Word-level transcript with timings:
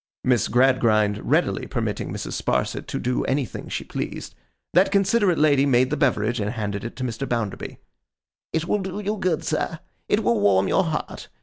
Miss 0.23 0.47
Gradgrind 0.47 1.19
readily 1.29 1.67
permitting 1.67 2.11
Mrs. 2.11 2.41
Sparsit 2.41 2.87
to 2.87 2.97
do 2.97 3.23
anything 3.25 3.69
she 3.69 3.83
pleased, 3.83 4.33
that 4.73 4.91
considerate 4.91 5.37
lady 5.37 5.67
made 5.67 5.91
the 5.91 5.95
beverage, 5.95 6.39
and 6.39 6.49
handed 6.49 6.83
it 6.83 6.95
to 6.95 7.03
Mr. 7.03 7.29
Bounderby. 7.29 7.77
'It 8.51 8.65
will 8.65 8.79
do 8.79 8.99
you 8.99 9.15
good, 9.17 9.43
sir. 9.43 9.77
It 10.09 10.23
will 10.23 10.39
warm 10.39 10.67
your 10.67 10.85
heart. 10.85 11.27